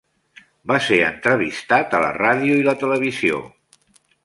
Va 0.71 0.77
ser 0.85 0.97
entrevistat 1.09 1.95
a 1.97 2.01
la 2.05 2.11
ràdio 2.17 2.57
i 2.63 2.67
la 2.71 2.77
televisió. 2.85 3.45